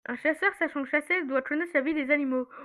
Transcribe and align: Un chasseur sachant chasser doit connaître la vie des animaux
Un 0.07 0.15
chasseur 0.17 0.51
sachant 0.57 0.83
chasser 0.85 1.23
doit 1.25 1.43
connaître 1.43 1.73
la 1.75 1.81
vie 1.81 1.93
des 1.93 2.09
animaux 2.11 2.47